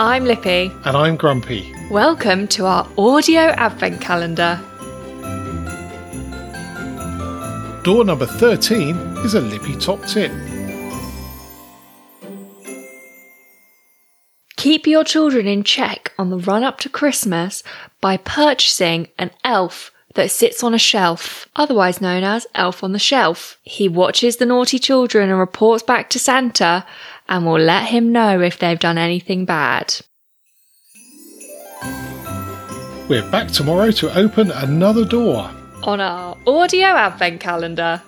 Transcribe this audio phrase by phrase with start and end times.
[0.00, 0.72] I'm Lippy.
[0.84, 1.74] And I'm Grumpy.
[1.90, 4.58] Welcome to our audio advent calendar.
[7.84, 10.32] Door number 13 is a Lippy top tip.
[14.56, 17.62] Keep your children in check on the run up to Christmas
[18.00, 22.98] by purchasing an elf that sits on a shelf, otherwise known as Elf on the
[22.98, 23.58] Shelf.
[23.62, 26.84] He watches the naughty children and reports back to Santa
[27.28, 29.94] and will let him know if they've done anything bad.
[33.08, 35.50] We're back tomorrow to open another door.
[35.82, 38.02] On our audio advent calendar.